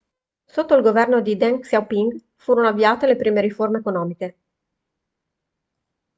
sotto 0.45 0.73
il 0.73 0.81
governo 0.81 1.21
di 1.21 1.37
deng 1.37 1.59
xiaoping 1.61 2.19
furono 2.33 2.67
avviate 2.69 3.05
le 3.05 3.15
prime 3.15 3.39
riforme 3.39 3.77
economiche 3.77 4.37